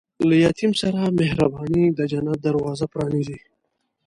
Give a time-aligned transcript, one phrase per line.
[0.27, 3.39] له یتیم سره مهرباني، د جنت دروازه پرانیزي.